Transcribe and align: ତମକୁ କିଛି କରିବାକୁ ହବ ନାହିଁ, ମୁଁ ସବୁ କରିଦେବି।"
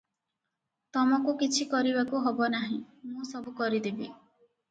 ତମକୁ 0.95 1.35
କିଛି 1.41 1.67
କରିବାକୁ 1.75 2.21
ହବ 2.29 2.49
ନାହିଁ, 2.55 2.79
ମୁଁ 3.11 3.27
ସବୁ 3.33 3.53
କରିଦେବି।" 3.61 4.09